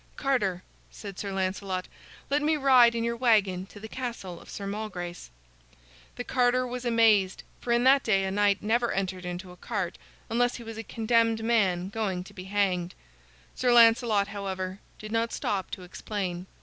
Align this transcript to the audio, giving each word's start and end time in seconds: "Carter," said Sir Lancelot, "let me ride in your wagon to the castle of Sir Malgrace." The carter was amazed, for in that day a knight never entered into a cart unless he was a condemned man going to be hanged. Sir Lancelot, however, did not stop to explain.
"Carter," 0.15 0.63
said 0.89 1.19
Sir 1.19 1.31
Lancelot, 1.31 1.87
"let 2.31 2.41
me 2.41 2.57
ride 2.57 2.95
in 2.95 3.03
your 3.03 3.15
wagon 3.15 3.67
to 3.67 3.79
the 3.79 3.87
castle 3.87 4.39
of 4.41 4.49
Sir 4.49 4.65
Malgrace." 4.65 5.29
The 6.15 6.23
carter 6.23 6.65
was 6.65 6.85
amazed, 6.85 7.43
for 7.59 7.71
in 7.71 7.83
that 7.83 8.01
day 8.01 8.23
a 8.23 8.31
knight 8.31 8.63
never 8.63 8.91
entered 8.91 9.25
into 9.25 9.51
a 9.51 9.55
cart 9.57 9.99
unless 10.27 10.55
he 10.55 10.63
was 10.63 10.79
a 10.79 10.83
condemned 10.83 11.43
man 11.43 11.89
going 11.89 12.23
to 12.23 12.33
be 12.33 12.45
hanged. 12.45 12.95
Sir 13.53 13.71
Lancelot, 13.71 14.29
however, 14.29 14.79
did 14.97 15.11
not 15.11 15.31
stop 15.33 15.69
to 15.69 15.83
explain. 15.83 16.47